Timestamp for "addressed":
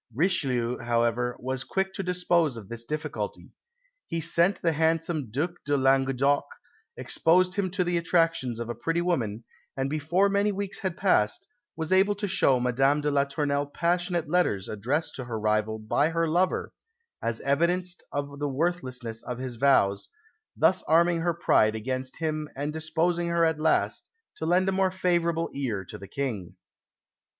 14.67-15.13